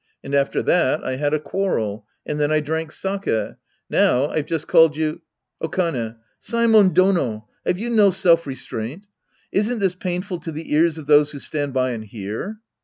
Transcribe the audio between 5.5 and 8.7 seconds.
Okane. Saemon Dono! Have you no self re